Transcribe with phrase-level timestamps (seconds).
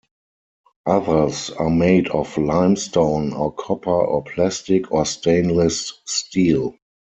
[0.87, 6.73] Others are made of limestone or copper or plastic or stainless steel.